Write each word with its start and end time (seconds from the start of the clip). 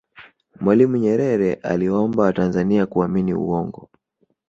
mwalimu 0.61 0.97
nyerere 0.97 1.53
aliwaomba 1.53 2.23
watanzania 2.23 2.85
kuaamini 2.85 3.33
uongo 3.33 3.89